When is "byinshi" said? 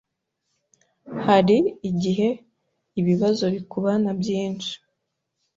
4.21-4.73